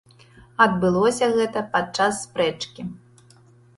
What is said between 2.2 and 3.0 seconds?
спрэчкі.